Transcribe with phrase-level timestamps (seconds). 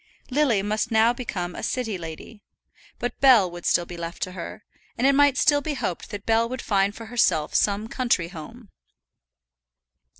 [0.31, 2.41] Lily must now become a city lady;
[2.97, 4.63] but Bell would still be left to her,
[4.97, 8.69] and it might still be hoped that Bell would find for herself some country home.